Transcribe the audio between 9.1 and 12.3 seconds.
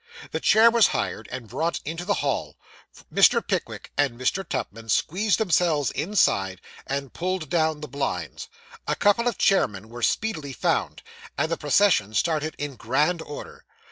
of chairmen were speedily found; and the procession